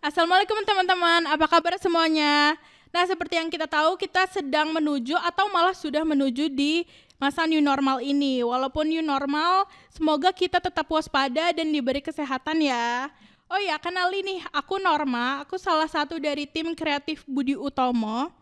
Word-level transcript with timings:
Assalamualaikum 0.00 0.56
teman-teman, 0.64 1.28
apa 1.28 1.44
kabar 1.44 1.76
semuanya? 1.76 2.56
Nah, 2.88 3.04
seperti 3.04 3.36
yang 3.36 3.52
kita 3.52 3.68
tahu, 3.68 4.00
kita 4.00 4.24
sedang 4.32 4.72
menuju 4.72 5.12
atau 5.12 5.52
malah 5.52 5.76
sudah 5.76 6.08
menuju 6.08 6.48
di 6.48 6.88
masa 7.20 7.44
new 7.44 7.60
normal 7.60 8.00
ini. 8.00 8.40
Walaupun 8.40 8.88
new 8.88 9.04
normal, 9.04 9.68
semoga 9.92 10.32
kita 10.32 10.56
tetap 10.56 10.88
waspada 10.88 11.52
dan 11.52 11.68
diberi 11.68 12.00
kesehatan 12.00 12.64
ya. 12.64 13.12
Oh 13.52 13.60
ya, 13.60 13.76
kenali 13.76 14.24
nih, 14.24 14.40
aku 14.56 14.80
Norma, 14.80 15.44
aku 15.44 15.60
salah 15.60 15.84
satu 15.84 16.16
dari 16.16 16.48
tim 16.48 16.72
kreatif 16.72 17.20
Budi 17.28 17.52
Utomo. 17.52 18.32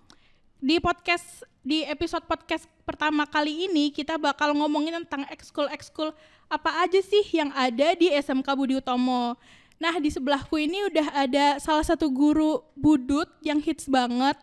Di 0.62 0.78
podcast 0.78 1.42
di 1.66 1.82
episode 1.82 2.22
podcast 2.30 2.70
pertama 2.86 3.26
kali 3.26 3.66
ini 3.66 3.90
kita 3.90 4.14
bakal 4.14 4.54
ngomongin 4.54 5.02
tentang 5.02 5.26
ekskul-ekskul 5.26 6.14
apa 6.46 6.86
aja 6.86 7.02
sih 7.02 7.26
yang 7.34 7.50
ada 7.50 7.98
di 7.98 8.14
SMK 8.14 8.46
Budi 8.54 8.78
Utomo. 8.78 9.34
Nah, 9.78 9.94
di 10.02 10.10
sebelahku 10.10 10.58
ini 10.58 10.90
udah 10.90 11.06
ada 11.14 11.46
salah 11.62 11.86
satu 11.86 12.10
guru 12.10 12.66
budut 12.74 13.30
yang 13.46 13.62
hits 13.62 13.86
banget 13.86 14.34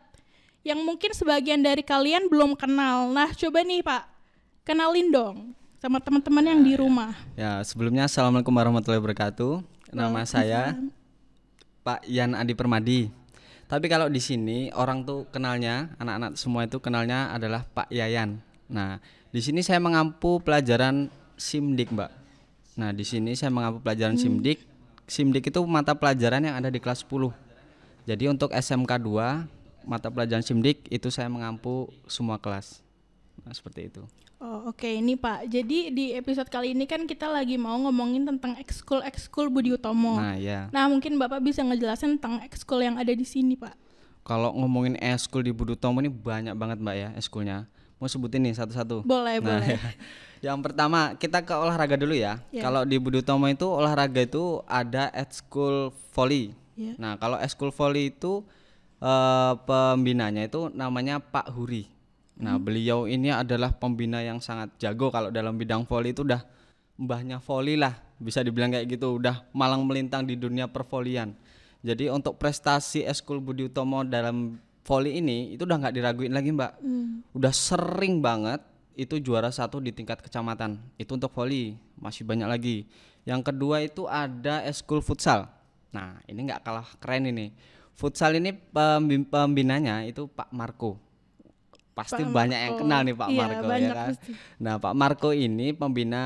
yang 0.63 0.79
mungkin 0.81 1.11
sebagian 1.11 1.59
dari 1.59 1.83
kalian 1.83 2.31
belum 2.31 2.55
kenal. 2.55 3.11
Nah, 3.11 3.29
coba 3.35 3.61
nih, 3.61 3.83
Pak. 3.83 4.03
Kenalin 4.65 5.11
dong 5.11 5.53
sama 5.77 6.01
teman-teman 6.01 6.41
yang 6.41 6.61
di 6.65 6.73
rumah. 6.73 7.13
Ya, 7.37 7.61
sebelumnya 7.61 8.09
Assalamualaikum 8.09 8.49
warahmatullahi 8.49 8.97
wabarakatuh. 8.97 9.61
Nama 9.93 10.25
saya 10.25 10.73
Pak 11.85 12.07
Yan 12.09 12.33
Adi 12.33 12.57
Permadi. 12.57 13.13
Tapi 13.69 13.85
kalau 13.85 14.09
di 14.09 14.17
sini 14.17 14.73
orang 14.73 15.05
tuh 15.05 15.29
kenalnya, 15.29 15.93
anak-anak 16.01 16.39
semua 16.39 16.65
itu 16.65 16.81
kenalnya 16.81 17.29
adalah 17.29 17.61
Pak 17.69 17.93
Yayan. 17.93 18.41
Nah, 18.65 18.97
di 19.29 19.41
sini 19.43 19.61
saya 19.61 19.77
mengampu 19.77 20.41
pelajaran 20.41 21.13
Simdik, 21.37 21.93
Mbak. 21.93 22.11
Nah, 22.81 22.89
di 22.89 23.05
sini 23.05 23.37
saya 23.37 23.53
mengampu 23.53 23.85
pelajaran 23.85 24.17
Simdik. 24.17 24.63
Simdik 25.05 25.53
itu 25.53 25.61
mata 25.65 25.93
pelajaran 25.93 26.41
yang 26.41 26.57
ada 26.57 26.69
di 26.69 26.81
kelas 26.81 27.05
10. 27.05 27.29
Jadi 28.05 28.25
untuk 28.29 28.49
SMK 28.53 28.91
2, 29.01 29.45
mata 29.85 30.09
pelajaran 30.09 30.41
Simdik 30.41 30.85
itu 30.89 31.09
saya 31.13 31.29
mengampu 31.29 31.89
semua 32.09 32.41
kelas. 32.41 32.81
Nah, 33.45 33.53
seperti 33.53 33.93
itu. 33.93 34.01
Oh, 34.41 34.69
oke 34.69 34.85
ini 34.85 35.15
Pak. 35.15 35.47
Jadi 35.47 35.95
di 35.95 36.05
episode 36.13 36.51
kali 36.51 36.75
ini 36.75 36.85
kan 36.85 37.07
kita 37.07 37.29
lagi 37.29 37.55
mau 37.55 37.77
ngomongin 37.87 38.27
tentang 38.27 38.59
ekskul 38.59 39.01
ekskul 39.05 39.47
Budi 39.47 39.73
Utomo. 39.73 40.19
Nah, 40.19 40.35
ya. 40.35 40.67
Nah, 40.69 40.91
mungkin 40.91 41.15
Bapak 41.17 41.39
bisa 41.41 41.63
ngejelasin 41.63 42.19
tentang 42.19 42.43
ekskul 42.43 42.83
yang 42.83 42.99
ada 42.99 43.13
di 43.15 43.23
sini, 43.23 43.55
Pak. 43.55 43.85
Kalau 44.25 44.57
ngomongin 44.57 44.97
eskul 44.97 45.45
di 45.45 45.53
Budutomo 45.53 46.01
ini 46.01 46.09
banyak 46.09 46.57
banget 46.57 46.81
mbak 46.81 46.95
ya 46.97 47.09
eskulnya. 47.13 47.69
Mau 47.95 48.05
sebutin 48.05 48.43
nih 48.43 48.53
satu-satu. 48.53 49.03
Boleh, 49.03 49.39
Nah, 49.39 49.61
boleh. 49.61 49.75
ya. 49.75 49.81
Yang 50.51 50.57
pertama 50.61 51.15
kita 51.15 51.41
ke 51.41 51.53
olahraga 51.55 51.95
dulu 51.95 52.13
ya. 52.13 52.37
Ya. 52.51 52.61
Kalau 52.61 52.85
di 52.85 52.99
Budutomo 52.99 53.47
itu 53.47 53.65
olahraga 53.65 54.21
itu 54.21 54.61
ada 54.67 55.09
ekskul 55.09 55.89
volley. 56.13 56.53
Ya. 56.75 56.93
Nah 56.99 57.15
kalau 57.15 57.39
ekskul 57.39 57.71
volley 57.71 58.13
itu 58.13 58.45
eh, 58.99 59.53
pembinanya 59.65 60.45
itu 60.45 60.69
namanya 60.69 61.17
Pak 61.17 61.49
Huri. 61.49 61.89
Nah 62.35 62.59
beliau 62.59 63.07
ini 63.07 63.31
adalah 63.31 63.71
pembina 63.73 64.19
yang 64.19 64.43
sangat 64.43 64.75
jago 64.77 65.07
kalau 65.07 65.31
dalam 65.31 65.55
bidang 65.55 65.87
volley 65.87 66.11
itu 66.11 66.21
udah 66.21 66.43
mbahnya 66.99 67.39
volley 67.39 67.79
lah 67.79 67.95
bisa 68.19 68.39
dibilang 68.39 68.71
kayak 68.71 68.87
gitu 68.91 69.17
udah 69.17 69.43
malang 69.49 69.87
melintang 69.87 70.27
di 70.27 70.35
dunia 70.35 70.67
pervolian. 70.67 71.33
Jadi 71.81 72.11
untuk 72.11 72.37
prestasi 72.37 73.01
ekskul 73.01 73.39
Budi 73.39 73.65
Utomo 73.65 74.03
dalam 74.03 74.59
volley 74.85 75.17
ini 75.17 75.57
itu 75.57 75.65
udah 75.65 75.81
nggak 75.81 75.93
diraguin 75.93 76.31
lagi 76.31 76.53
mbak. 76.53 76.77
Udah 77.33 77.51
sering 77.51 78.21
banget 78.21 78.61
itu 78.95 79.19
juara 79.19 79.49
satu 79.49 79.81
di 79.81 79.89
tingkat 79.91 80.21
kecamatan. 80.21 80.77
Itu 80.95 81.17
untuk 81.17 81.33
volley 81.33 81.75
masih 81.97 82.23
banyak 82.23 82.47
lagi. 82.47 82.77
Yang 83.25 83.41
kedua 83.51 83.81
itu 83.81 84.05
ada 84.05 84.61
ekskul 84.63 85.01
futsal. 85.01 85.49
Nah 85.89 86.21
ini 86.29 86.45
nggak 86.45 86.61
kalah 86.61 86.85
keren 87.01 87.25
ini. 87.25 87.49
Futsal 87.95 88.37
ini 88.37 88.53
pembim- 88.53 89.25
pembinanya 89.25 90.05
itu 90.05 90.27
Pak 90.27 90.53
Marco. 90.53 91.01
Pasti 91.95 92.21
Pak 92.21 92.29
banyak 92.29 92.59
yang 92.59 92.73
Marco. 92.75 92.81
kenal 92.83 92.99
nih 93.01 93.15
Pak 93.15 93.29
Iya, 93.31 93.39
Marco 93.39 93.65
ya 93.65 93.89
kan. 93.89 94.07
pasti. 94.11 94.31
Nah 94.59 94.75
Pak 94.77 94.93
Marco 94.93 95.29
ini 95.31 95.67
pembina 95.71 96.23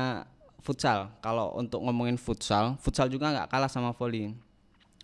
futsal. 0.60 1.08
Kalau 1.22 1.54
untuk 1.56 1.80
ngomongin 1.80 2.18
futsal, 2.18 2.74
futsal 2.76 3.06
juga 3.08 3.30
nggak 3.32 3.48
kalah 3.48 3.70
sama 3.70 3.94
volley. 3.94 4.34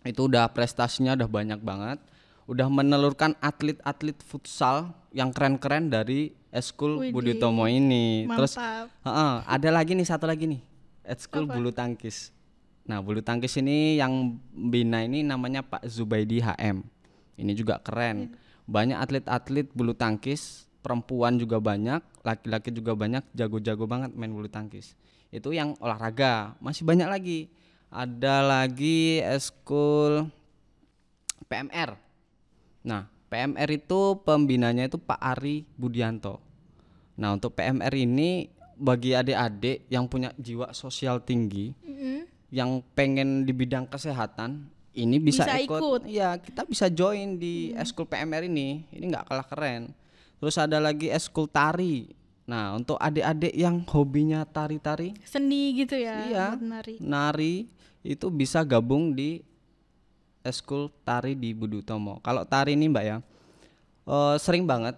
Itu 0.02 0.26
udah 0.26 0.50
prestasinya 0.50 1.14
udah 1.14 1.26
banyak 1.26 1.60
banget. 1.62 1.98
Udah 2.46 2.70
menelurkan 2.70 3.34
atlet-atlet 3.42 4.14
futsal 4.22 4.94
yang 5.10 5.34
keren-keren 5.34 5.90
dari 5.90 6.30
eskul 6.54 7.10
Budi 7.10 7.34
Utomo 7.34 7.66
ini. 7.66 8.30
Terus 8.30 8.54
Mantap. 8.54 8.86
Heeh, 9.02 9.34
ada 9.42 9.68
lagi 9.74 9.92
nih 9.98 10.06
satu 10.06 10.30
lagi 10.30 10.46
nih. 10.46 10.62
Eskul 11.02 11.50
bulu 11.50 11.74
tangkis. 11.74 12.30
Nah, 12.86 13.02
bulu 13.02 13.18
tangkis 13.18 13.58
ini 13.58 13.98
yang 13.98 14.38
bina 14.54 15.02
ini 15.02 15.26
namanya 15.26 15.66
Pak 15.66 15.90
Zubaidi 15.90 16.38
HM. 16.38 16.86
Ini 17.34 17.52
juga 17.58 17.82
keren. 17.82 18.38
Banyak 18.66 18.98
atlet-atlet 18.98 19.66
bulu 19.74 19.90
tangkis, 19.90 20.70
perempuan 20.86 21.34
juga 21.42 21.58
banyak, 21.58 21.98
laki-laki 22.22 22.70
juga 22.70 22.94
banyak, 22.94 23.26
jago-jago 23.34 23.90
banget 23.90 24.14
main 24.14 24.30
bulu 24.30 24.46
tangkis. 24.46 24.94
Itu 25.34 25.50
yang 25.50 25.74
olahraga. 25.82 26.54
Masih 26.62 26.86
banyak 26.86 27.10
lagi. 27.10 27.50
Ada 27.90 28.46
lagi 28.46 29.18
eskul 29.18 30.30
PMR. 31.50 32.05
Nah, 32.86 33.10
PMR 33.26 33.66
itu 33.74 34.22
pembinanya 34.22 34.86
itu 34.86 34.96
Pak 34.96 35.18
Ari 35.18 35.66
Budianto. 35.74 36.38
Nah, 37.18 37.34
untuk 37.34 37.58
PMR 37.58 37.90
ini 37.98 38.46
bagi 38.78 39.16
adik-adik 39.18 39.90
yang 39.90 40.06
punya 40.06 40.30
jiwa 40.38 40.70
sosial 40.70 41.18
tinggi, 41.18 41.74
yang 42.54 42.84
pengen 42.94 43.42
di 43.42 43.50
bidang 43.50 43.90
kesehatan, 43.90 44.70
ini 44.94 45.18
bisa, 45.18 45.44
Bisa 45.44 45.58
ikut. 45.58 45.80
ikut. 45.82 46.02
Iya, 46.06 46.38
kita 46.38 46.62
bisa 46.64 46.86
join 46.86 47.36
di 47.36 47.74
eskul 47.74 48.06
PMR 48.06 48.46
ini. 48.46 48.86
Ini 48.94 49.04
nggak 49.12 49.26
kalah 49.28 49.44
keren. 49.44 49.92
Terus 50.38 50.56
ada 50.56 50.78
lagi 50.78 51.10
eskul 51.10 51.50
tari. 51.50 52.14
Nah, 52.46 52.78
untuk 52.78 52.94
adik-adik 53.02 53.50
yang 53.52 53.82
hobinya 53.90 54.46
tari-tari, 54.46 55.18
Seni 55.26 55.74
gitu 55.82 55.98
ya. 55.98 56.30
Iya. 56.30 56.46
nari. 56.62 56.94
nari 57.02 57.54
itu 58.06 58.30
bisa 58.30 58.62
gabung 58.62 59.10
di 59.18 59.42
eskul 60.46 60.88
tari 61.02 61.34
di 61.34 61.50
Budi 61.50 61.82
Utomo. 61.82 62.22
Kalau 62.22 62.46
tari 62.46 62.78
ini 62.78 62.86
Mbak 62.86 63.04
ya, 63.04 63.16
eh, 64.06 64.36
sering 64.38 64.62
banget. 64.62 64.94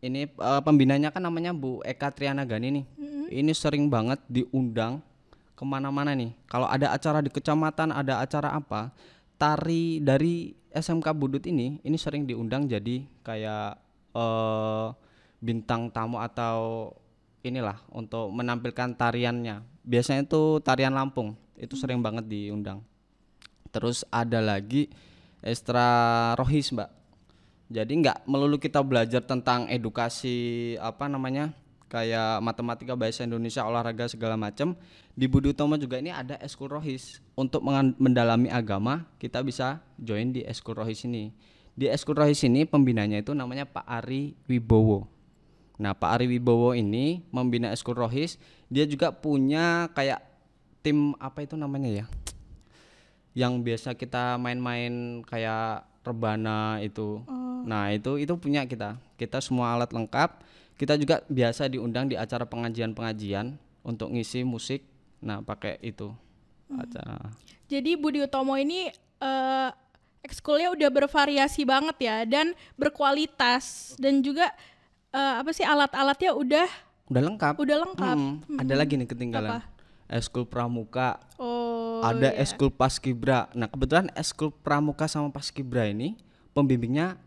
Ini 0.00 0.28
eh, 0.28 0.60
pembinanya 0.64 1.08
kan 1.08 1.24
namanya 1.24 1.56
Bu 1.56 1.80
Eka 1.80 2.12
Triana 2.12 2.44
Gani 2.44 2.68
nih. 2.80 2.84
Ini 3.30 3.52
sering 3.56 3.88
banget 3.88 4.20
diundang 4.28 5.00
ke 5.56 5.64
mana-mana 5.64 6.12
nih. 6.12 6.36
Kalau 6.44 6.66
ada 6.68 6.92
acara 6.92 7.24
di 7.24 7.30
kecamatan, 7.32 7.94
ada 7.94 8.20
acara 8.20 8.52
apa, 8.52 8.90
tari 9.40 10.02
dari 10.04 10.52
SMK 10.72 11.14
Budut 11.16 11.44
ini, 11.48 11.80
ini 11.80 11.96
sering 11.96 12.28
diundang 12.28 12.68
jadi 12.68 13.04
kayak 13.24 13.80
eh, 14.12 14.86
bintang 15.40 15.88
tamu 15.88 16.20
atau 16.20 16.92
inilah 17.40 17.80
untuk 17.92 18.28
menampilkan 18.32 18.92
tariannya. 18.96 19.64
Biasanya 19.84 20.28
itu 20.28 20.60
tarian 20.60 20.92
Lampung, 20.92 21.36
itu 21.56 21.72
sering 21.76 22.04
banget 22.04 22.28
diundang. 22.28 22.84
Terus 23.70 24.02
ada 24.10 24.42
lagi 24.42 24.90
ekstra 25.40 25.88
rohis 26.36 26.70
mbak. 26.74 26.90
Jadi 27.70 28.02
nggak 28.02 28.26
melulu 28.26 28.58
kita 28.58 28.82
belajar 28.82 29.22
tentang 29.22 29.70
edukasi 29.70 30.74
apa 30.82 31.06
namanya 31.06 31.54
kayak 31.90 32.42
matematika 32.42 32.94
bahasa 32.98 33.22
Indonesia 33.22 33.62
olahraga 33.62 34.10
segala 34.10 34.34
macam. 34.34 34.74
Di 35.14 35.30
Budi 35.30 35.54
Utomo 35.54 35.78
juga 35.78 35.98
ini 35.98 36.10
ada 36.10 36.38
eskul 36.42 36.70
rohis 36.70 37.22
untuk 37.38 37.62
mendalami 37.98 38.50
agama 38.50 39.06
kita 39.22 39.42
bisa 39.42 39.82
join 39.98 40.34
di 40.34 40.42
eskul 40.46 40.78
rohis 40.78 41.06
ini. 41.06 41.30
Di 41.74 41.86
eskul 41.86 42.18
rohis 42.18 42.42
ini 42.42 42.66
pembinanya 42.66 43.22
itu 43.22 43.34
namanya 43.34 43.66
Pak 43.66 43.86
Ari 43.86 44.34
Wibowo. 44.50 45.06
Nah, 45.80 45.96
Pak 45.96 46.20
Ari 46.20 46.26
Wibowo 46.28 46.76
ini 46.76 47.24
membina 47.32 47.72
eskul 47.72 47.96
rohis, 47.96 48.36
dia 48.68 48.84
juga 48.84 49.16
punya 49.16 49.88
kayak 49.96 50.20
tim 50.84 51.16
apa 51.16 51.40
itu 51.40 51.56
namanya 51.56 52.04
ya? 52.04 52.06
Yang 53.32 53.52
biasa 53.62 53.88
kita 53.94 54.36
main-main 54.36 55.22
kayak 55.22 55.86
rebana 56.02 56.80
itu. 56.80 57.22
Nah, 57.62 57.92
itu 57.92 58.16
itu 58.16 58.34
punya 58.34 58.64
kita. 58.64 58.96
Kita 59.14 59.38
semua 59.38 59.72
alat 59.72 59.90
lengkap. 59.90 60.42
Kita 60.74 60.96
juga 60.96 61.20
biasa 61.26 61.68
diundang 61.68 62.08
di 62.08 62.16
acara 62.16 62.42
pengajian-pengajian 62.42 63.54
untuk 63.82 64.10
ngisi 64.10 64.42
musik. 64.42 64.82
Nah, 65.20 65.40
pakai 65.40 65.76
itu. 65.80 66.08
Acara. 66.70 67.20
Jadi 67.66 67.94
Budi 67.94 68.24
Utomo 68.24 68.56
ini 68.56 68.88
eh, 69.20 69.68
ekskulnya 70.20 70.72
udah 70.72 70.88
bervariasi 70.88 71.62
banget 71.62 71.96
ya 72.00 72.16
dan 72.24 72.56
berkualitas 72.74 73.94
dan 73.96 74.20
juga 74.20 74.50
eh, 75.10 75.34
apa 75.38 75.50
sih 75.50 75.62
alat-alatnya 75.62 76.32
udah 76.32 76.68
Udah 77.10 77.22
lengkap. 77.26 77.54
udah 77.58 77.76
lengkap. 77.84 78.16
Mm, 78.16 78.58
Ada 78.62 78.74
lagi 78.74 78.94
nih 78.94 79.06
ketinggalan. 79.06 79.60
Eskul 80.06 80.42
pramuka, 80.42 81.18
Oh. 81.36 81.59
Ada 82.02 82.28
iya. 82.32 82.42
eskul 82.42 82.70
paskibra. 82.72 83.48
Nah, 83.52 83.68
kebetulan 83.70 84.08
eskul 84.16 84.50
pramuka 84.50 85.06
sama 85.06 85.28
paskibra 85.30 85.86
ini 85.88 86.16
pembimbingnya 86.52 87.20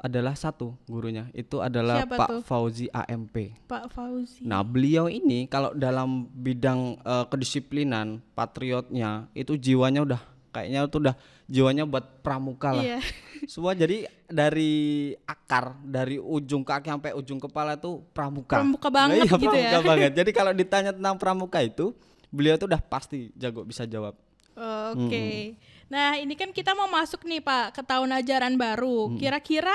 adalah 0.00 0.32
satu 0.32 0.72
gurunya. 0.88 1.28
Itu 1.36 1.60
adalah 1.60 2.00
Siapa 2.02 2.16
Pak 2.16 2.28
tuh? 2.28 2.40
Fauzi 2.42 2.86
AMP. 2.88 3.68
Pak 3.68 3.92
Fauzi. 3.92 4.42
Nah, 4.48 4.64
beliau 4.64 5.12
ini 5.12 5.44
kalau 5.46 5.76
dalam 5.76 6.24
bidang 6.32 6.96
eh, 7.04 7.24
kedisiplinan, 7.28 8.24
patriotnya 8.32 9.28
itu 9.36 9.60
jiwanya 9.60 10.00
udah 10.02 10.20
kayaknya 10.50 10.88
tuh 10.90 11.00
udah 11.06 11.14
jiwanya 11.46 11.84
buat 11.86 12.24
pramuka 12.24 12.74
lah. 12.74 12.84
Iya. 12.84 12.98
Semua 13.52 13.72
jadi 13.72 14.06
dari 14.28 15.12
akar, 15.24 15.76
dari 15.82 16.20
ujung 16.20 16.62
kaki 16.62 16.92
sampai 16.92 17.12
ujung 17.16 17.40
kepala 17.40 17.76
tuh 17.76 18.04
pramuka. 18.12 18.60
Pramuka 18.60 18.88
banget 18.92 19.24
iya, 19.24 19.32
gitu 19.32 19.46
ya. 19.48 19.70
pramuka 19.74 19.80
banget. 19.88 20.12
Jadi 20.20 20.30
kalau 20.36 20.52
ditanya 20.52 20.92
tentang 20.92 21.16
pramuka 21.16 21.58
itu, 21.64 21.96
beliau 22.30 22.54
tuh 22.56 22.66
udah 22.66 22.80
pasti 22.80 23.30
jago 23.34 23.62
bisa 23.62 23.84
jawab. 23.84 24.14
Oke. 24.56 25.56
Nah, 25.86 26.14
ini 26.16 26.34
kan 26.34 26.50
kita 26.50 26.72
mau 26.72 26.86
masuk 26.86 27.22
nih, 27.24 27.42
Pak, 27.42 27.74
ke 27.74 27.82
tahun 27.82 28.10
ajaran 28.14 28.54
baru. 28.54 29.14
Kira-kira 29.16 29.72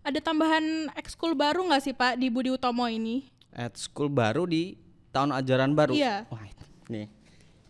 ada 0.00 0.18
tambahan 0.18 0.88
ekskul 0.94 1.36
baru 1.36 1.64
nggak 1.64 1.82
sih, 1.82 1.92
Pak, 1.92 2.16
di 2.16 2.28
Budi 2.28 2.48
Utomo 2.48 2.86
ini? 2.86 3.28
At 3.50 3.76
school 3.76 4.08
baru 4.08 4.44
di 4.44 4.78
tahun 5.10 5.34
ajaran 5.34 5.72
baru. 5.72 5.92
Iya. 5.92 6.24
Wah, 6.28 6.44
nih. 6.88 7.08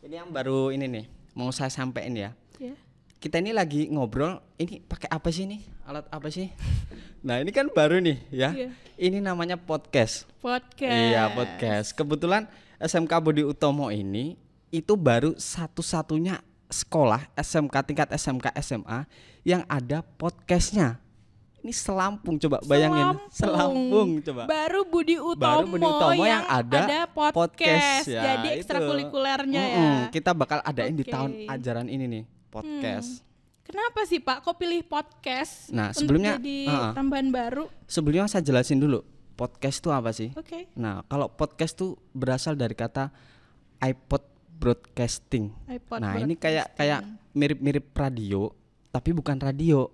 Ini 0.03 0.15
yang 0.15 0.31
baru 0.31 0.71
ini 0.71 0.87
nih, 0.87 1.05
mau 1.33 1.51
saya 1.51 1.69
sampein 1.69 2.15
ya. 2.15 2.31
Ya. 2.59 2.75
kita 3.19 3.39
ini 3.39 3.51
lagi 3.51 3.87
ngobrol 3.87 4.39
ini 4.59 4.79
pakai 4.79 5.11
apa 5.11 5.31
sih 5.31 5.43
nih 5.43 5.59
alat 5.83 6.07
apa 6.07 6.31
sih 6.31 6.55
nah 7.27 7.39
ini 7.39 7.51
kan 7.51 7.67
baru 7.67 7.99
nih 7.99 8.15
ya 8.31 8.51
Iya. 8.55 8.69
ini 8.95 9.19
namanya 9.19 9.55
podcast 9.55 10.23
Podcast. 10.39 10.95
iya 10.95 11.27
podcast 11.31 11.95
kebetulan 11.95 12.47
SMK 12.79 13.13
Budi 13.19 13.43
Utomo 13.43 13.91
ini 13.91 14.39
itu 14.71 14.95
baru 14.95 15.35
satu-satunya 15.35 16.39
sekolah 16.71 17.27
SMK 17.35 17.75
tingkat 17.83 18.09
SMK 18.15 18.55
SMA 18.63 19.09
yang 19.43 19.67
ada 19.67 20.05
podcastnya 20.05 21.01
ini 21.59 21.75
selampung 21.75 22.39
coba 22.39 22.63
bayangin 22.63 23.19
selampung 23.35 24.23
coba 24.23 24.47
Baru 24.47 24.87
Budi 24.87 25.19
Utomo, 25.19 25.43
Baru 25.43 25.65
Budi 25.67 25.85
Utomo 25.91 26.23
yang 26.23 26.47
ada 26.47 27.03
podcast. 27.11 27.35
podcast, 27.35 28.07
ya, 28.07 28.23
Jadi 28.23 28.49
ekstrakurikulernya 28.63 29.63
ya. 29.67 29.75
Mm-mm, 29.83 29.99
kita 30.15 30.31
bakal 30.39 30.63
adain 30.63 30.95
di 30.95 31.03
Oke. 31.03 31.11
tahun 31.11 31.31
ajaran 31.51 31.87
ini 31.91 32.05
nih 32.07 32.23
podcast 32.47 33.27
Kenapa 33.69 34.01
sih 34.09 34.17
Pak 34.17 34.49
kok 34.49 34.57
pilih 34.57 34.81
podcast? 34.81 35.69
Nah, 35.69 35.93
untuk 35.93 36.09
sebelumnya- 36.09 36.41
jadi 36.41 36.73
uh-uh. 36.73 36.93
tambahan 36.97 37.29
baru. 37.29 37.69
Sebelumnya 37.85 38.25
saya 38.25 38.41
jelasin 38.41 38.81
dulu 38.81 39.05
podcast 39.39 39.79
itu 39.79 39.95
apa 39.95 40.11
sih? 40.11 40.35
Oke. 40.35 40.67
Nah, 40.75 41.07
kalau 41.07 41.31
podcast 41.31 41.79
tuh 41.79 41.95
berasal 42.11 42.59
dari 42.59 42.75
kata 42.75 43.15
iPod 43.79 44.27
broadcasting. 44.59 45.55
iPod 45.71 46.03
nah, 46.03 46.19
ini 46.19 46.35
kayak 46.35 46.75
kayak 46.75 47.07
mirip-mirip 47.39 47.95
radio, 47.95 48.51
tapi 48.91 49.15
bukan 49.15 49.39
radio. 49.39 49.87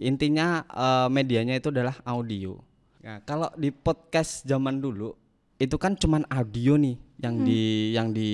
Intinya 0.00 0.64
eh, 0.64 1.08
medianya 1.12 1.60
itu 1.60 1.68
adalah 1.68 2.00
audio. 2.08 2.56
Nah, 3.04 3.20
kalau 3.28 3.52
di 3.60 3.68
podcast 3.68 4.48
zaman 4.48 4.80
dulu 4.80 5.12
itu 5.60 5.76
kan 5.76 5.92
cuman 5.92 6.24
audio 6.32 6.80
nih 6.80 6.96
yang 7.20 7.44
di 7.44 7.92
yang 7.92 8.08
di 8.16 8.30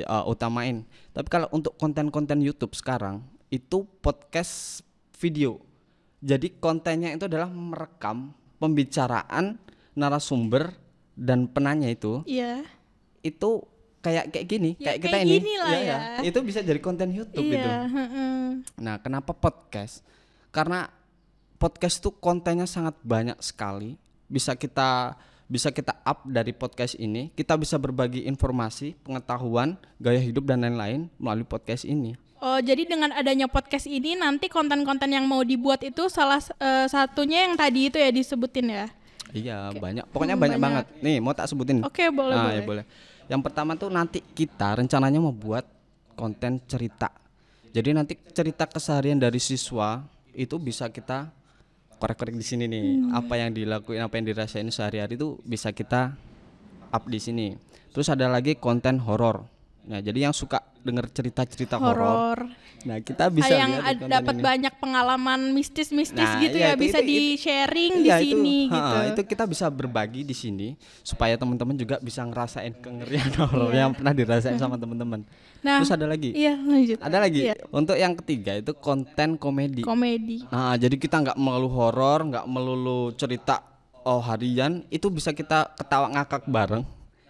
eh, 0.00 0.24
utamain. 0.24 0.88
Tapi 1.12 1.28
kalau 1.28 1.52
untuk 1.52 1.76
konten-konten 1.76 2.40
YouTube 2.40 2.72
sekarang 2.72 3.20
itu 3.52 3.84
podcast 4.00 4.80
video. 5.20 5.60
Jadi 6.24 6.56
kontennya 6.56 7.12
itu 7.12 7.28
adalah 7.28 7.48
merekam 7.52 8.32
pembicaraan 8.60 9.56
narasumber 9.92 10.76
dan 11.16 11.48
penanya 11.48 11.88
itu 11.88 12.22
Iya. 12.22 12.62
itu 13.20 13.64
kayak 14.00 14.32
kayak 14.32 14.46
gini, 14.46 14.70
Ya, 14.76 14.94
kayak 14.94 14.98
kita 15.02 15.12
kayak 15.12 15.26
ini. 15.26 15.34
gini 15.36 15.52
lah 15.56 15.68
Iya, 15.68 15.80
ya. 15.82 15.98
Itu 16.24 16.38
bisa 16.40 16.60
jadi 16.60 16.78
konten 16.78 17.10
YouTube 17.10 17.44
Iya. 17.44 17.56
itu. 17.58 17.70
heeh. 17.90 18.44
Nah, 18.78 18.96
kenapa 18.96 19.32
podcast? 19.32 20.00
Karena 20.48 20.88
podcast 21.56 22.00
tuh 22.00 22.14
kontennya 22.14 22.64
sangat 22.64 22.96
banyak 23.02 23.36
sekali. 23.40 24.00
Bisa 24.24 24.54
kita 24.54 25.16
bisa 25.44 25.68
kita 25.68 25.98
up 26.00 26.24
dari 26.24 26.54
podcast 26.54 26.94
ini. 26.94 27.28
Kita 27.30 27.58
bisa 27.58 27.76
berbagi 27.76 28.24
informasi, 28.24 28.94
pengetahuan, 29.02 29.74
gaya 29.98 30.16
hidup 30.16 30.46
dan 30.46 30.62
lain-lain 30.62 31.10
melalui 31.18 31.44
podcast 31.44 31.82
ini. 31.82 32.14
Oh, 32.40 32.56
jadi 32.56 32.88
dengan 32.88 33.12
adanya 33.12 33.44
podcast 33.52 33.84
ini 33.84 34.16
nanti 34.16 34.48
konten-konten 34.48 35.12
yang 35.12 35.28
mau 35.28 35.44
dibuat 35.44 35.84
itu 35.84 36.08
salah 36.08 36.40
eh, 36.56 36.88
satunya 36.88 37.44
yang 37.44 37.54
tadi 37.54 37.92
itu 37.92 38.00
ya 38.00 38.08
disebutin 38.08 38.66
ya. 38.66 38.86
Iya, 39.30 39.58
banyak. 39.76 40.08
Pokoknya 40.10 40.34
Hmm, 40.34 40.42
banyak, 40.42 40.58
banyak. 40.58 40.84
banget. 40.88 41.04
Nih, 41.04 41.16
mau 41.20 41.36
tak 41.36 41.46
sebutin? 41.52 41.84
Oke, 41.84 42.08
boleh 42.08 42.34
nah, 42.34 42.48
boleh. 42.48 42.56
ya 42.56 42.62
boleh. 42.64 42.84
Yang 43.30 43.40
pertama 43.46 43.72
tuh 43.76 43.92
nanti 43.92 44.18
kita 44.24 44.74
rencananya 44.74 45.20
mau 45.20 45.30
buat 45.30 45.62
konten 46.16 46.58
cerita. 46.66 47.12
Jadi 47.70 47.94
nanti 47.94 48.18
cerita 48.34 48.66
keseharian 48.66 49.20
dari 49.20 49.38
siswa 49.38 50.02
itu 50.34 50.58
bisa 50.58 50.90
kita 50.90 51.30
korek-korek 52.00 52.34
di 52.34 52.42
sini 52.42 52.64
nih. 52.66 52.82
Hmm. 53.06 53.20
Apa 53.20 53.38
yang 53.38 53.54
dilakuin, 53.54 54.00
apa 54.02 54.16
yang 54.18 54.26
dirasain 54.26 54.66
sehari-hari 54.66 55.14
itu 55.14 55.38
bisa 55.44 55.70
kita 55.70 56.16
up 56.90 57.04
di 57.06 57.20
sini. 57.22 57.54
Terus 57.92 58.08
ada 58.08 58.26
lagi 58.26 58.56
konten 58.56 58.98
horor. 58.98 59.46
Nah, 59.90 59.98
jadi 59.98 60.30
yang 60.30 60.30
suka 60.30 60.62
denger 60.86 61.10
cerita-cerita 61.10 61.74
horor. 61.74 62.46
Nah, 62.80 63.02
kita 63.02 63.26
bisa 63.26 63.50
yang 63.50 63.74
di 63.98 64.06
dapat 64.06 64.38
banyak 64.38 64.78
pengalaman 64.78 65.50
mistis-mistis 65.50 66.14
Nah, 66.16 66.38
gitu 66.38 66.56
iya, 66.56 66.72
ya 66.72 66.72
itu- 66.72 66.80
bisa 66.80 66.98
itu- 67.02 67.08
di 67.10 67.16
itu- 67.18 67.42
sharing 67.42 67.92
di 67.98 68.06
Iya, 68.08 68.16
itu, 68.16 68.24
sini 68.24 68.58
ha, 68.64 68.72
gitu. 68.72 68.96
Itu 69.10 69.22
kita 69.26 69.44
bisa 69.44 69.66
berbagi 69.66 70.22
di 70.22 70.32
sini 70.32 70.68
supaya 71.02 71.34
teman-teman 71.34 71.74
juga 71.74 71.98
bisa 71.98 72.22
ngerasain 72.22 72.72
kengerian 72.78 73.28
horor 73.42 73.74
yang 73.74 73.90
pernah 73.92 74.14
dirasain 74.14 74.56
sama 74.56 74.78
teman-teman. 74.78 75.26
Iya. 75.26 75.58
Nah, 75.60 75.76
Terus 75.82 75.92
ada 75.92 76.06
lagi. 76.06 76.30
Iya, 76.32 76.54
lanjut. 76.56 76.98
Ada 77.02 77.18
lagi. 77.18 77.40
Iya. 77.44 77.54
Untuk 77.68 77.96
yang 77.98 78.14
ketiga 78.16 78.52
itu 78.56 78.72
konten 78.72 79.36
komedi. 79.36 79.82
Komedi. 79.82 80.46
Nah, 80.48 80.78
jadi 80.78 80.94
kita 80.96 81.20
nggak 81.20 81.36
melulu 81.36 81.68
horor, 81.68 82.24
nggak 82.30 82.46
melulu 82.46 83.10
cerita 83.12 83.60
oh 84.00 84.22
harian, 84.22 84.86
itu 84.88 85.10
bisa 85.12 85.34
kita 85.34 85.74
ketawa 85.74 86.08
ngakak 86.08 86.46
bareng. 86.46 86.86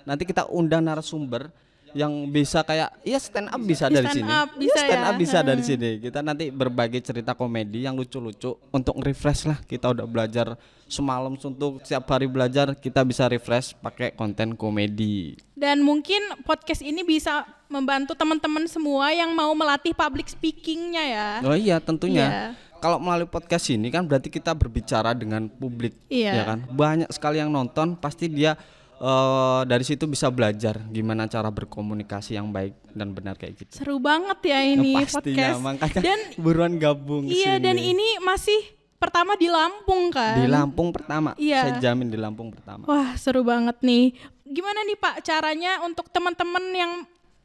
Nanti 0.06 0.22
kita 0.22 0.46
undang 0.46 0.86
narasumber 0.86 1.50
yang 1.92 2.10
bisa 2.26 2.60
kayak 2.60 2.94
ya 3.02 3.16
stand 3.16 3.48
up 3.48 3.58
bisa 3.58 3.86
Di 3.86 3.96
dari 3.96 4.06
stand 4.06 4.18
sini. 4.20 4.30
up 4.30 4.48
Iya, 4.50 4.60
bisa 4.60 4.78
stand 4.78 4.94
ya. 4.96 5.08
up 5.08 5.14
bisa 5.16 5.38
dari 5.40 5.62
sini. 5.62 5.90
Kita 5.98 6.20
nanti 6.20 6.44
berbagi 6.48 7.00
cerita 7.00 7.32
komedi 7.32 7.82
yang 7.82 7.94
lucu-lucu 7.94 8.58
untuk 8.68 8.94
refresh 8.98 9.44
lah. 9.44 9.58
Kita 9.60 9.90
udah 9.90 10.04
belajar 10.04 10.54
semalam 10.84 11.34
untuk 11.34 11.78
setiap 11.80 12.06
hari 12.08 12.26
belajar 12.26 12.74
kita 12.74 13.02
bisa 13.02 13.26
refresh 13.26 13.74
pakai 13.76 14.10
konten 14.10 14.54
komedi. 14.54 15.38
Dan 15.52 15.80
mungkin 15.80 16.18
podcast 16.42 16.80
ini 16.80 17.02
bisa 17.02 17.46
membantu 17.66 18.14
teman-teman 18.14 18.66
semua 18.66 19.10
yang 19.10 19.30
mau 19.30 19.50
melatih 19.52 19.94
public 19.94 20.26
speakingnya 20.26 21.04
ya. 21.06 21.28
Oh 21.42 21.54
iya, 21.54 21.78
tentunya. 21.78 22.26
Iya. 22.26 22.46
Kalau 22.80 22.96
melalui 22.96 23.28
podcast 23.28 23.68
ini 23.68 23.92
kan 23.92 24.08
berarti 24.08 24.26
kita 24.26 24.56
berbicara 24.56 25.12
dengan 25.12 25.46
publik, 25.46 25.92
Iya. 26.08 26.32
ya 26.32 26.44
kan? 26.48 26.58
Banyak 26.66 27.12
sekali 27.12 27.36
yang 27.36 27.52
nonton, 27.52 27.92
pasti 27.92 28.24
dia 28.26 28.56
eh, 29.00 29.60
dari 29.64 29.82
situ 29.82 30.04
bisa 30.04 30.28
belajar 30.28 30.76
gimana 30.86 31.24
cara 31.24 31.48
berkomunikasi 31.48 32.36
yang 32.36 32.52
baik 32.52 32.76
dan 32.92 33.10
benar 33.10 33.34
kayak 33.34 33.56
gitu. 33.56 33.72
Seru 33.80 33.96
banget 33.96 34.38
ya 34.44 34.60
ini 34.60 34.92
Pastinya, 35.00 35.56
podcast. 35.56 35.60
makanya 35.60 36.00
Dan 36.04 36.18
buruan 36.36 36.76
gabung 36.76 37.24
iya 37.24 37.56
sini. 37.56 37.64
dan 37.64 37.76
ini 37.76 38.08
masih 38.20 38.60
pertama 38.96 39.32
di 39.34 39.48
Lampung 39.48 40.12
kan. 40.12 40.36
di 40.36 40.46
Lampung 40.46 40.92
pertama. 40.92 41.32
Iya. 41.34 41.60
Saya 41.64 41.72
jamin 41.80 42.12
di 42.12 42.20
Lampung 42.20 42.52
pertama. 42.52 42.84
Wah, 42.84 43.16
seru 43.16 43.40
banget 43.40 43.80
nih. 43.80 44.12
Gimana 44.44 44.84
nih 44.84 44.98
Pak 45.00 45.24
caranya 45.24 45.80
untuk 45.82 46.12
teman-teman 46.12 46.64
yang 46.76 46.92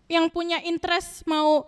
yang 0.05 0.25
punya 0.27 0.59
interest 0.61 1.23
mau 1.25 1.65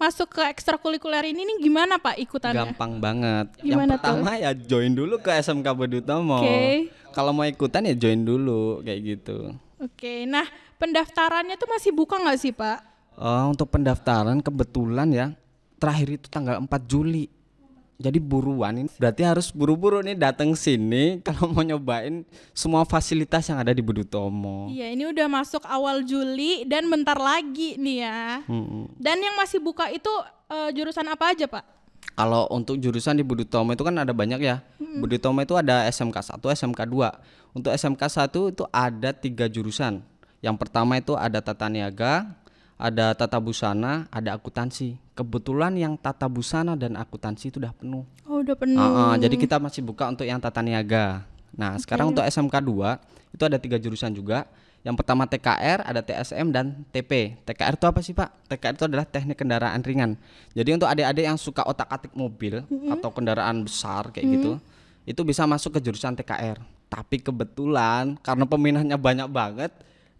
masuk 0.00 0.32
ke 0.32 0.42
ekstrakurikuler 0.48 1.28
ini 1.28 1.44
nih 1.44 1.68
gimana 1.68 2.00
Pak 2.00 2.16
ikutannya? 2.16 2.72
Gampang 2.72 2.96
banget. 2.96 3.52
Gimana 3.60 4.00
yang 4.00 4.00
pertama 4.00 4.32
ya 4.40 4.50
join 4.56 4.96
dulu 4.96 5.20
ke 5.20 5.28
SMK 5.28 5.68
Budi 5.76 6.00
Utomo. 6.00 6.40
Oke. 6.40 6.88
Kalau 7.12 7.36
mau 7.36 7.44
ikutan 7.44 7.84
ya 7.84 7.92
join 7.92 8.24
dulu 8.24 8.80
kayak 8.80 9.00
gitu. 9.04 9.52
Oke, 9.76 10.24
nah 10.24 10.48
pendaftarannya 10.80 11.60
tuh 11.60 11.68
masih 11.68 11.92
buka 11.92 12.16
nggak 12.16 12.40
sih 12.40 12.56
Pak? 12.56 12.80
Oh, 13.20 13.52
untuk 13.52 13.68
pendaftaran 13.68 14.40
kebetulan 14.40 15.08
ya 15.12 15.26
terakhir 15.76 16.16
itu 16.16 16.26
tanggal 16.32 16.56
4 16.64 16.68
Juli. 16.88 17.28
Jadi 18.00 18.16
buruan 18.16 18.80
ini 18.80 18.88
berarti 18.96 19.20
harus 19.20 19.52
buru-buru 19.52 20.00
nih 20.00 20.16
datang 20.16 20.56
sini 20.56 21.16
kalau 21.26 21.52
mau 21.52 21.60
nyobain 21.60 22.24
semua 22.56 22.88
fasilitas 22.88 23.44
yang 23.52 23.60
ada 23.60 23.76
di 23.76 23.84
Budi 23.84 24.08
Utomo. 24.08 24.72
Iya, 24.72 24.96
ini 24.96 25.04
udah 25.04 25.28
masuk 25.28 25.60
awal 25.68 26.00
Juli 26.08 26.64
dan 26.64 26.88
bentar 26.88 27.20
lagi 27.20 27.76
nih 27.76 27.96
ya. 28.08 28.40
Mm-mm. 28.48 28.96
Dan 28.96 29.20
yang 29.20 29.36
masih 29.36 29.60
buka 29.60 29.92
itu 29.92 30.08
eh, 30.48 30.72
jurusan 30.72 31.04
apa 31.12 31.36
aja 31.36 31.44
Pak? 31.44 31.64
Kalau 32.16 32.48
untuk 32.48 32.80
jurusan 32.80 33.20
di 33.20 33.24
Budi 33.24 33.44
Utomo 33.44 33.76
itu 33.76 33.84
kan 33.84 33.92
ada 34.00 34.16
banyak 34.16 34.40
ya. 34.40 34.64
Budi 34.80 35.20
Utomo 35.20 35.44
itu 35.44 35.52
ada 35.60 35.84
SMK 35.84 36.40
1, 36.40 36.40
SMK 36.40 36.80
2. 36.88 37.52
Untuk 37.52 37.70
SMK 37.76 38.00
1 38.00 38.52
itu 38.56 38.64
ada 38.72 39.10
tiga 39.12 39.44
jurusan. 39.44 40.00
Yang 40.40 40.56
pertama 40.56 40.96
itu 40.96 41.12
ada 41.12 41.44
tata 41.44 41.68
niaga, 41.68 42.32
ada 42.80 43.12
tata 43.12 43.36
busana, 43.36 44.08
ada 44.08 44.40
akuntansi. 44.40 44.96
Kebetulan 45.12 45.76
yang 45.76 46.00
tata 46.00 46.24
busana 46.32 46.72
dan 46.72 46.96
akuntansi 46.96 47.52
itu 47.52 47.60
udah 47.60 47.76
penuh. 47.76 48.08
Oh, 48.24 48.40
udah 48.40 48.56
penuh. 48.56 48.80
Ah, 48.80 49.12
ah, 49.12 49.14
jadi 49.20 49.36
kita 49.36 49.60
masih 49.60 49.84
buka 49.84 50.08
untuk 50.08 50.24
yang 50.24 50.40
tata 50.40 50.64
niaga. 50.64 51.28
Nah, 51.52 51.76
sekarang 51.76 52.16
untuk 52.16 52.24
SMK 52.24 52.56
2 52.56 53.36
itu 53.36 53.42
ada 53.44 53.60
tiga 53.60 53.76
jurusan 53.76 54.16
juga. 54.16 54.48
Yang 54.80 54.96
pertama 54.96 55.28
TKR, 55.28 55.84
ada 55.84 56.00
TSM 56.00 56.48
dan 56.56 56.88
TP. 56.88 57.36
TKR 57.44 57.76
itu 57.76 57.84
apa 57.84 58.00
sih 58.00 58.16
Pak? 58.16 58.48
TKR 58.48 58.74
itu 58.80 58.84
adalah 58.88 59.04
teknik 59.04 59.36
kendaraan 59.36 59.84
ringan. 59.84 60.16
Jadi 60.56 60.72
untuk 60.72 60.88
adik-adik 60.88 61.24
yang 61.28 61.36
suka 61.36 61.60
otak-atik 61.68 62.16
mobil 62.16 62.64
atau 62.88 63.12
kendaraan 63.12 63.60
besar 63.60 64.08
kayak 64.08 64.40
gitu, 64.40 64.56
itu 65.04 65.20
bisa 65.20 65.44
masuk 65.44 65.76
ke 65.76 65.84
jurusan 65.84 66.16
TKR. 66.16 66.56
Tapi 66.88 67.20
kebetulan 67.20 68.16
karena 68.24 68.48
peminatnya 68.48 68.96
banyak 68.96 69.28
banget, 69.28 69.68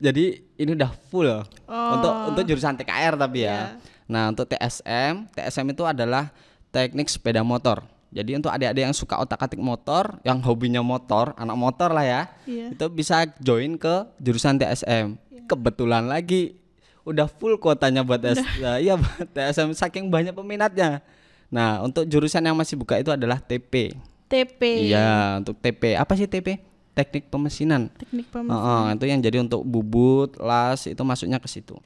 jadi 0.01 0.41
ini 0.57 0.71
udah 0.75 0.91
full 1.13 1.29
untuk 1.69 2.13
untuk 2.33 2.43
jurusan 2.43 2.75
TKR 2.75 3.15
tapi 3.15 3.45
ya. 3.45 3.77
Nah, 4.11 4.35
untuk 4.35 4.51
TSM, 4.51 5.31
TSM 5.31 5.67
itu 5.71 5.87
adalah 5.87 6.35
teknik 6.75 7.07
sepeda 7.07 7.47
motor. 7.47 7.87
Jadi 8.11 8.35
untuk 8.35 8.51
adik-adik 8.51 8.91
yang 8.91 8.97
suka 8.97 9.15
otak-atik 9.23 9.63
motor, 9.63 10.19
yang 10.27 10.43
hobinya 10.43 10.83
motor, 10.83 11.31
anak 11.39 11.55
motor 11.55 11.95
lah 11.95 12.03
ya, 12.03 12.23
Iya. 12.43 12.75
itu 12.75 12.87
bisa 12.91 13.23
join 13.39 13.79
ke 13.79 14.11
jurusan 14.19 14.59
TSM. 14.59 15.15
Kebetulan 15.47 16.11
lagi 16.11 16.59
udah 17.07 17.31
full 17.31 17.55
kuotanya 17.63 18.03
buat 18.03 18.19
TS, 18.19 18.43
nah, 18.59 18.77
iya 18.83 18.99
buat 18.99 19.31
TSM 19.31 19.71
saking 19.79 20.11
banyak 20.11 20.35
peminatnya. 20.35 21.07
Nah, 21.47 21.87
untuk 21.87 22.03
jurusan 22.03 22.43
yang 22.43 22.59
masih 22.59 22.75
buka 22.75 22.99
itu 22.99 23.15
adalah 23.15 23.39
TP. 23.39 23.95
TP. 24.27 24.91
Iya, 24.91 25.39
untuk 25.39 25.59
TP. 25.59 25.95
Apa 25.95 26.19
sih 26.19 26.27
TP? 26.27 26.59
Teknik 27.01 27.33
pemesinan. 27.33 27.89
Teknik 27.97 28.29
pemesin. 28.29 28.53
Heeh, 28.53 28.85
itu 29.01 29.05
yang 29.09 29.21
jadi 29.25 29.37
untuk 29.41 29.65
bubut, 29.65 30.37
las 30.37 30.85
itu 30.85 31.01
masuknya 31.01 31.41
ke 31.41 31.49
situ. 31.49 31.81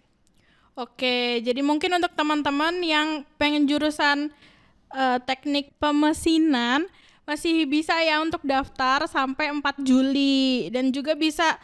Oke, 0.75 1.38
jadi 1.38 1.62
mungkin 1.62 2.02
untuk 2.02 2.18
teman-teman 2.18 2.75
yang 2.83 3.23
pengen 3.38 3.71
jurusan 3.71 4.35
eh, 4.90 5.18
teknik 5.23 5.71
pemesinan 5.78 6.90
masih 7.25 7.64
bisa 7.64 7.94
ya 8.04 8.21
untuk 8.21 8.42
daftar 8.44 9.06
sampai 9.09 9.49
4 9.49 9.80
Juli 9.80 10.68
dan 10.68 10.92
juga 10.92 11.16
bisa 11.16 11.56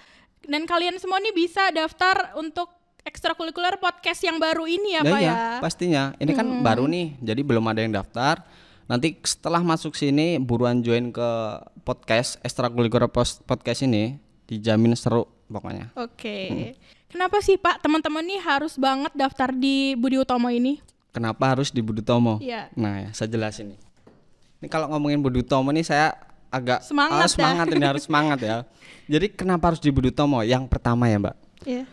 dan 0.46 0.64
kalian 0.64 0.96
semua 0.96 1.20
nih 1.20 1.36
bisa 1.36 1.68
daftar 1.68 2.32
untuk 2.40 2.72
ekstrakurikuler 3.04 3.76
podcast 3.80 4.20
yang 4.24 4.36
baru 4.36 4.64
ini 4.68 4.96
ya, 4.96 5.02
Lah 5.04 5.12
Pak 5.12 5.20
iya, 5.20 5.30
ya. 5.32 5.40
pastinya. 5.60 6.02
Ini 6.20 6.32
kan 6.36 6.46
baru 6.60 6.84
nih, 6.88 7.16
jadi 7.20 7.40
belum 7.44 7.64
ada 7.68 7.80
yang 7.80 7.92
daftar. 7.96 8.44
Nanti 8.90 9.14
setelah 9.22 9.62
masuk 9.62 9.94
sini 9.94 10.42
buruan 10.42 10.82
join 10.82 11.14
ke 11.14 11.30
podcast 11.86 12.42
ekstrakurikuler 12.42 13.06
podcast 13.46 13.86
ini 13.86 14.18
dijamin 14.50 14.98
seru 14.98 15.30
pokoknya. 15.46 15.94
Oke. 15.94 16.74
Kenapa 17.06 17.38
sih 17.38 17.54
Pak 17.54 17.86
teman-teman 17.86 18.26
nih 18.26 18.42
harus 18.42 18.74
banget 18.74 19.14
daftar 19.14 19.54
di 19.54 19.94
Budi 19.94 20.18
Utomo 20.18 20.50
ini? 20.50 20.82
Kenapa 21.14 21.54
harus 21.54 21.70
di 21.70 21.78
Budi 21.78 22.02
Tomo? 22.02 22.42
Iya. 22.42 22.70
Nah, 22.74 23.06
ya, 23.06 23.10
saya 23.14 23.30
jelasin 23.30 23.74
nih. 23.74 23.80
Ini 24.62 24.66
kalau 24.66 24.90
ngomongin 24.90 25.22
Budi 25.22 25.46
Tomo 25.46 25.70
nih 25.70 25.86
saya 25.86 26.14
agak 26.50 26.82
Semangat 26.82 27.30
ya. 27.30 27.34
semangat 27.34 27.66
ini 27.70 27.84
harus 27.86 28.02
semangat 28.10 28.38
ya. 28.42 28.56
Jadi 29.06 29.26
kenapa 29.30 29.70
harus 29.70 29.78
di 29.78 29.90
Budi 29.94 30.10
Tomo? 30.10 30.42
Yang 30.42 30.66
pertama 30.66 31.06
ya, 31.06 31.18
Mbak. 31.18 31.36
Iya. 31.62 31.84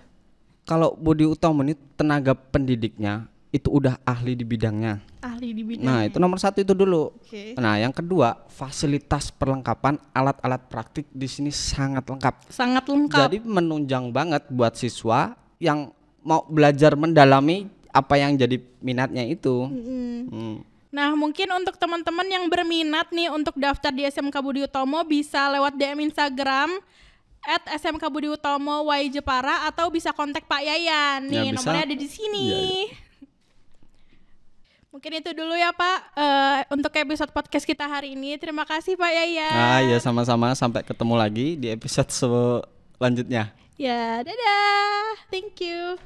Kalau 0.65 0.97
Budi 0.97 1.29
Utomo 1.29 1.61
ini 1.61 1.77
tenaga 1.97 2.33
pendidiknya 2.33 3.29
itu 3.47 3.71
udah 3.71 3.95
ahli 4.03 4.35
di 4.35 4.43
bidangnya. 4.43 4.99
Ahli 5.23 5.55
di 5.55 5.63
bidang. 5.63 5.87
Nah, 5.87 6.01
itu 6.03 6.19
nomor 6.19 6.35
satu 6.35 6.59
itu 6.59 6.75
dulu. 6.75 7.15
Oke. 7.15 7.55
Nah, 7.55 7.79
yang 7.79 7.95
kedua, 7.95 8.43
fasilitas 8.51 9.31
perlengkapan 9.31 9.95
alat-alat 10.11 10.67
praktik 10.67 11.07
di 11.09 11.27
sini 11.31 11.49
sangat 11.49 12.03
lengkap. 12.11 12.51
Sangat 12.51 12.85
lengkap. 12.91 13.31
Jadi 13.31 13.37
menunjang 13.43 14.11
banget 14.11 14.43
buat 14.51 14.75
siswa 14.75 15.35
yang 15.63 15.95
mau 16.27 16.43
belajar 16.51 16.99
mendalami 16.99 17.71
apa 17.95 18.19
yang 18.19 18.35
jadi 18.35 18.59
minatnya 18.83 19.23
itu. 19.23 19.65
Mm. 19.71 20.21
Hmm. 20.27 20.57
Nah, 20.91 21.15
mungkin 21.15 21.47
untuk 21.55 21.75
teman-teman 21.79 22.27
yang 22.27 22.45
berminat 22.51 23.11
nih 23.11 23.31
untuk 23.31 23.55
daftar 23.55 23.91
di 23.91 24.07
SMK 24.07 24.35
Budi 24.43 24.63
Utomo 24.67 25.03
bisa 25.07 25.47
lewat 25.51 25.75
DM 25.75 26.09
Instagram 26.11 26.79
at 27.47 27.63
SMK 27.79 28.03
Budi 28.11 28.27
Utomo 28.27 28.87
Y 28.91 29.07
Jepara 29.11 29.67
atau 29.71 29.87
bisa 29.87 30.11
kontak 30.11 30.43
Pak 30.47 30.59
Yayan 30.63 31.27
Ya, 31.27 31.31
nih 31.31 31.47
bisa. 31.53 31.63
nomornya 31.63 31.83
ada 31.87 31.95
di 31.95 32.07
sini. 32.07 32.43
Iya, 32.43 33.06
Mungkin 34.97 35.21
itu 35.21 35.29
dulu 35.29 35.53
ya 35.53 35.69
Pak 35.77 35.99
eh, 36.17 36.59
untuk 36.73 36.89
episode 36.97 37.29
podcast 37.29 37.69
kita 37.69 37.85
hari 37.85 38.17
ini. 38.17 38.33
Terima 38.41 38.65
kasih 38.65 38.97
Pak 38.97 39.11
Yayan. 39.13 39.53
Nah, 39.53 39.79
ya 39.85 40.01
sama-sama 40.01 40.49
sampai 40.57 40.81
ketemu 40.81 41.13
lagi 41.13 41.53
di 41.53 41.69
episode 41.69 42.09
selanjutnya. 42.09 43.53
Ya, 43.77 44.25
dadah. 44.25 45.29
Thank 45.29 45.61
you. 45.61 46.01